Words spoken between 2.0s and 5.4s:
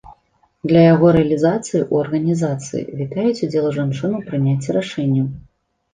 арганізацыі вітаюць удзел жанчын у прыняцці рашэнняў.